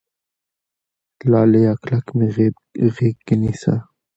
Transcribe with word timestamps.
لاليه 1.31 1.71
کلک 1.83 2.05
مې 2.17 2.27
غېږ 2.95 3.15
کې 3.25 3.35
نيسه 3.41 3.75